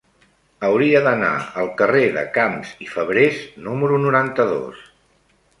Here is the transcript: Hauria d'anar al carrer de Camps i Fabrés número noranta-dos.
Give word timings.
Hauria 0.67 1.01
d'anar 1.07 1.29
al 1.63 1.69
carrer 1.83 2.01
de 2.17 2.25
Camps 2.39 2.73
i 2.87 2.89
Fabrés 2.97 3.39
número 3.69 4.01
noranta-dos. 4.07 4.85